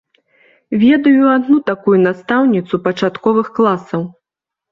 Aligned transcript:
Ведаю 0.83 1.25
адну 1.33 1.57
такую 1.69 1.97
настаўніцу 2.07 2.75
пачатковых 2.87 3.47
класаў. 3.59 4.01